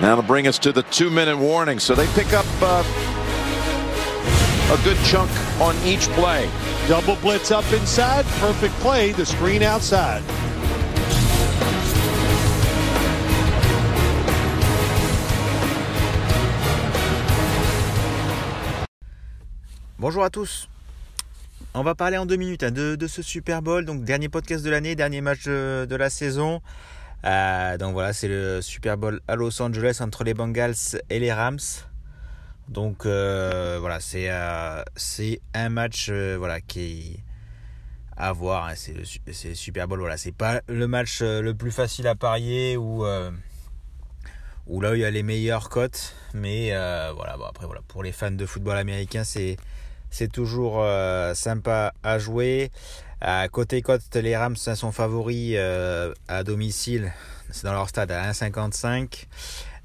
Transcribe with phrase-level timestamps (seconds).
[0.00, 1.78] That'll bring us to the two-minute warning.
[1.78, 2.82] So they pick up uh,
[4.72, 5.30] a good chunk
[5.60, 6.48] on each play.
[6.88, 8.24] Double blitz up inside.
[8.40, 9.12] Perfect play.
[9.12, 10.22] The screen outside.
[19.98, 20.68] Bonjour à tous.
[21.74, 23.84] On va parler en deux minutes hein, de, de, ce Super Bowl.
[23.84, 26.60] Donc dernier podcast de l'année, dernier match de, de la saison.
[27.24, 30.74] Euh, donc voilà, c'est le Super Bowl à Los Angeles entre les Bengals
[31.08, 31.58] et les Rams.
[32.68, 37.20] Donc euh, voilà, c'est euh, c'est un match voilà qui est
[38.16, 38.66] à voir.
[38.66, 40.00] Hein, c'est le, Super Bowl.
[40.00, 43.04] Voilà, c'est pas le match le plus facile à parier ou
[44.68, 46.14] où là où il y a les meilleures cotes.
[46.34, 46.70] Mais
[47.14, 49.56] voilà, bon, après voilà, pour les fans de football américain, c'est
[50.12, 52.70] c'est toujours euh, sympa à jouer.
[53.20, 57.12] À côté côte, les Rams sont favoris euh, à domicile.
[57.50, 59.26] C'est dans leur stade à 1,55.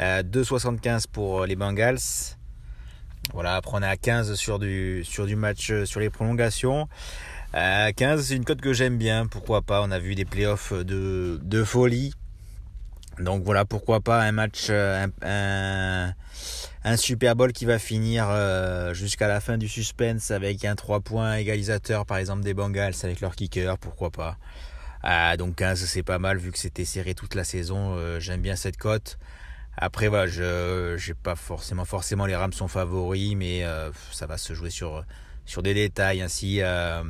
[0.00, 1.98] Euh, 2,75 pour les Bengals.
[3.34, 6.88] Voilà, après on est à 15 sur du, sur du match, sur les prolongations.
[7.54, 9.26] Euh, 15, c'est une cote que j'aime bien.
[9.26, 9.82] Pourquoi pas?
[9.82, 12.14] On a vu des playoffs de, de folie.
[13.18, 16.14] Donc voilà, pourquoi pas un match, un,
[16.84, 21.00] un Super Bowl qui va finir euh, jusqu'à la fin du suspense avec un 3
[21.00, 24.36] points égalisateur par exemple des Bengals avec leur kicker, pourquoi pas.
[25.02, 28.40] Ah, donc 15 c'est pas mal vu que c'était serré toute la saison, euh, j'aime
[28.40, 29.18] bien cette cote.
[29.76, 34.36] Après voilà, je j'ai pas forcément forcément les Rams sont favoris mais euh, ça va
[34.36, 35.04] se jouer sur
[35.46, 37.04] sur des détails ainsi hein.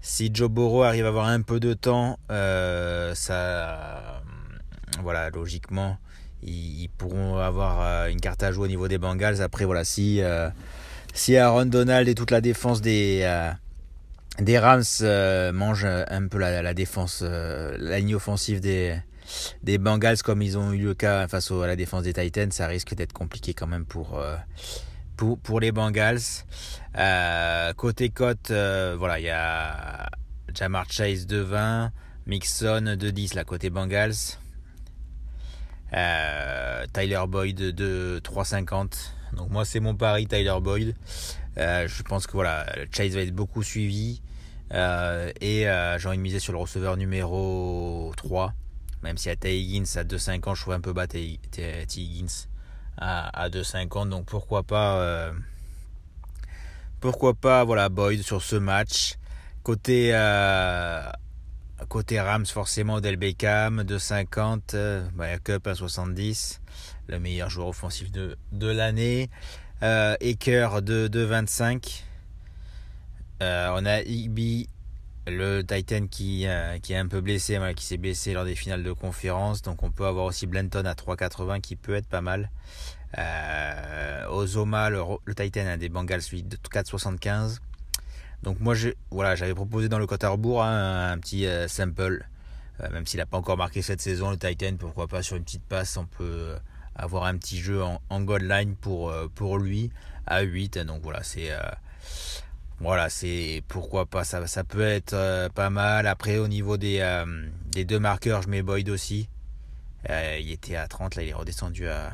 [0.00, 4.22] si Joe Burrow arrive à avoir un peu de temps ça
[5.02, 5.98] voilà, logiquement
[6.46, 9.40] ils, pourront avoir euh, une carte à jouer au niveau des Bengals.
[9.40, 10.48] Après, voilà, si, euh,
[11.12, 13.50] si Aaron Donald et toute la défense des, euh,
[14.38, 14.82] des Rams
[15.52, 18.96] mangent un peu la, défense, la ligne offensive des,
[19.62, 22.66] des Bengals comme ils ont eu le cas face à la défense des Titans, ça
[22.66, 24.20] risque d'être compliqué quand même pour,
[25.16, 26.20] pour, pour les Bengals.
[27.76, 30.10] côté cote, voilà, il y a
[30.52, 31.92] Jamar Chase de 20,
[32.26, 34.38] Mixon de 10 là côté Bengals.
[35.96, 39.10] Euh, Tyler Boyd de 3,50.
[39.36, 40.94] Donc moi c'est mon pari Tyler Boyd.
[41.56, 44.20] Euh, je pense que voilà, Chase va être beaucoup suivi.
[44.72, 45.66] Euh, et
[45.98, 48.52] j'ai envie de miser sur le receveur numéro 3.
[49.02, 51.38] Même si à Ty Higgins à 2,50, je trouve un peu bas Ty
[51.96, 52.46] Higgins
[52.96, 54.08] à, à 2,50.
[54.08, 55.30] Donc pourquoi pas
[57.00, 59.16] pourquoi pas voilà Boyd sur ce match.
[59.62, 60.12] Côté
[61.88, 64.74] Côté Rams, forcément, Odell Beckham, 2,50.
[64.74, 66.60] Euh, bah, Cup, 1,70.
[67.08, 68.36] Le meilleur joueur offensif de,
[68.66, 69.28] l'année.
[69.82, 72.02] Euh, Eker, de 2,25.
[73.42, 74.68] Euh, on a Igby,
[75.26, 78.92] le Titan qui, euh, est un peu blessé, qui s'est blessé lors des finales de
[78.92, 79.62] conférence.
[79.62, 82.50] Donc on peut avoir aussi Blanton à 3,80 qui peut être pas mal.
[83.18, 87.58] Euh, Ozoma, le, le Titan a des Bengals, lui, de 4,75.
[88.44, 92.26] Donc moi, je, voilà, j'avais proposé dans le hein, un petit euh, sample,
[92.80, 95.44] euh, même s'il n'a pas encore marqué cette saison, le Titan, pourquoi pas sur une
[95.44, 96.54] petite passe, on peut
[96.94, 99.90] avoir un petit jeu en, en goal line pour, euh, pour lui
[100.26, 100.78] à 8.
[100.80, 101.52] Donc voilà, c'est
[102.80, 106.06] voilà, c'est pourquoi pas, ça, ça peut être pas mal.
[106.06, 107.24] Après, au niveau des,
[107.72, 109.26] des deux marqueurs, je mets Boyd aussi.
[110.06, 112.12] il était à 30, là il est redescendu à,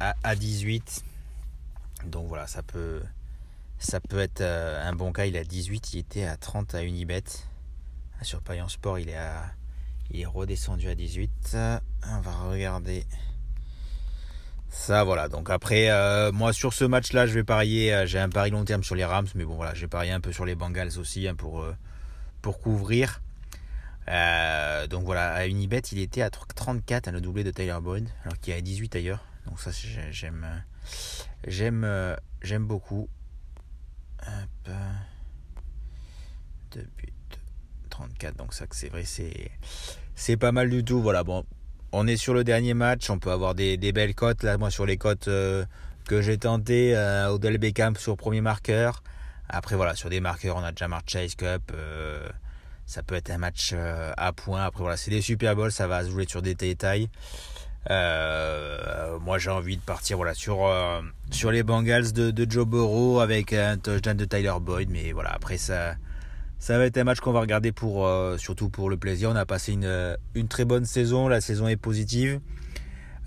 [0.00, 1.04] à, à 18.
[2.06, 3.02] Donc voilà, ça peut
[3.78, 5.26] ça peut être euh, un bon cas.
[5.26, 7.24] Il est à 18, il était à 30 à Unibet.
[8.22, 9.44] Sur Payan Sport, il est, à,
[10.10, 11.56] il est redescendu à 18.
[12.08, 13.04] On va regarder
[14.68, 15.04] ça.
[15.04, 15.28] Voilà.
[15.28, 17.94] Donc après, euh, moi sur ce match-là, je vais parier.
[17.94, 20.20] Euh, j'ai un pari long terme sur les Rams, mais bon voilà, j'ai parié un
[20.20, 21.64] peu sur les Bengals aussi hein, pour,
[22.42, 23.20] couvrir.
[24.88, 28.38] Donc voilà, à Unibet, il était à 34, à le doublé de Tyler Boyd, alors
[28.38, 29.24] qu'il est à 18 ailleurs.
[29.46, 29.70] Donc ça,
[30.10, 30.64] j'aime,
[31.46, 33.08] j'aime, j'aime beaucoup.
[36.72, 37.12] 2 buts.
[37.90, 38.36] 34.
[38.36, 39.50] Donc ça c'est vrai, c'est
[40.14, 41.00] c'est pas mal du tout.
[41.00, 41.44] Voilà, bon,
[41.92, 44.42] on est sur le dernier match, on peut avoir des, des belles cotes.
[44.42, 45.64] Là, moi sur les cotes euh,
[46.08, 49.02] que j'ai tenté, euh, Odell Beckham sur premier marqueur.
[49.48, 51.72] Après voilà, sur des marqueurs, on a Jamar Chase Cup.
[51.74, 52.28] Euh,
[52.86, 54.64] ça peut être un match euh, à points.
[54.64, 57.08] Après voilà, c'est des Super Bowls, ça va se jouer sur des détails.
[57.88, 60.70] Moi j'ai envie de partir voilà sur
[61.30, 65.30] sur les Bengals de, de, Joe Burrow avec un touchdown de Tyler Boyd mais voilà
[65.30, 65.94] après ça
[66.58, 69.30] ça va être un match qu'on va regarder pour euh, surtout pour le plaisir.
[69.30, 71.28] On a passé une, une très bonne saison.
[71.28, 72.40] La saison est positive.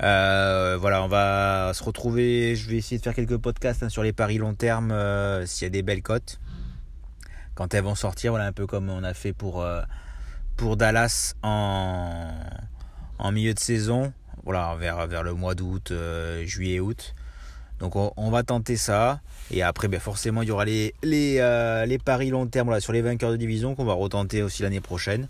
[0.03, 2.55] Euh, voilà on va se retrouver.
[2.55, 5.65] Je vais essayer de faire quelques podcasts hein, sur les paris long terme euh, s'il
[5.65, 6.39] y a des belles cotes.
[7.55, 9.65] Quand elles vont sortir voilà un peu comme on a fait pour
[10.57, 12.31] pour Dallas en
[13.17, 14.11] en milieu de saison.
[14.43, 15.93] Voilà, vers, vers le mois d'août,
[16.45, 17.13] juillet, août.
[17.81, 19.19] Donc on, va tenter ça.
[19.49, 23.31] Et après, ben forcément, il y aura les, les paris long terme sur les vainqueurs
[23.31, 25.27] de division qu'on va retenter aussi l'année prochaine.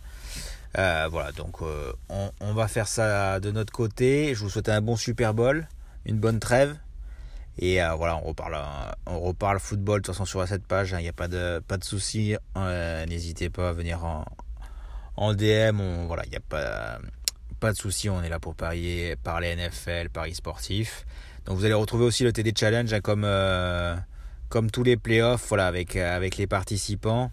[0.76, 4.36] voilà, donc on, on, va faire ça de notre côté.
[4.36, 5.68] Je vous souhaite un bon Super Bowl,
[6.06, 6.78] une bonne trêve.
[7.60, 8.58] Et euh, voilà, on reparle,
[9.06, 10.92] on reparle football de toute façon sur cette page.
[10.92, 12.36] Il hein, n'y a pas de, pas de souci.
[12.58, 14.26] Euh, n'hésitez pas à venir en,
[15.18, 15.80] en DM.
[15.80, 17.00] On, voilà, il n'y a pas,
[17.62, 18.10] pas de souci.
[18.10, 21.06] On est là pour parier, parler NFL, paris sportif.
[21.46, 23.96] Donc vous allez retrouver aussi le TD Challenge hein, comme, euh,
[24.50, 27.32] comme tous les playoffs voilà, avec, avec les participants.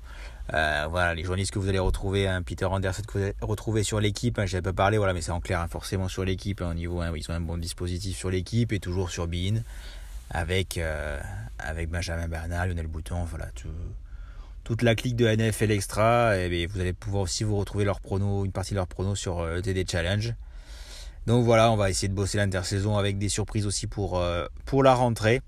[0.50, 4.40] voilà, les journalistes que vous allez retrouver, hein, Peter Anderson que vous allez sur l'équipe,
[4.46, 7.30] je n'ai pas parlé, voilà, mais c'est en clair, forcément sur l'équipe, au niveau, ils
[7.30, 9.62] ont un bon dispositif sur l'équipe et toujours sur Bean
[10.30, 11.18] avec, euh,
[11.58, 13.46] avec Benjamin Bernard, Lionel Bouton, voilà,
[14.64, 16.36] toute la clique de NFL Extra.
[16.36, 19.40] Et vous allez pouvoir aussi vous retrouver leur pronos, une partie de leurs pronos sur
[19.40, 20.34] euh, TD Challenge.
[21.26, 24.46] Donc voilà, on va essayer de bosser l'intersaison avec des surprises aussi pour, euh,
[24.82, 25.42] la rentrée.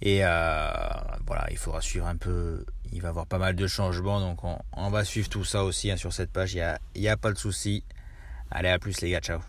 [0.00, 2.64] Et voilà, il faudra suivre un peu.
[2.92, 4.38] Il va y avoir pas mal de changements, donc
[4.72, 6.54] on, va suivre tout ça aussi hein, sur cette page.
[6.54, 7.84] Il n'y a pas de souci.
[8.50, 9.40] Allez, à plus les gars, ciao.